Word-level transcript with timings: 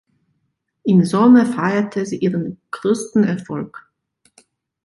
Im 0.81 1.05
Sommer 1.05 1.45
feierte 1.45 2.07
sie 2.07 2.17
ihren 2.17 2.59
größten 2.71 3.23
Erfolg. 3.23 3.87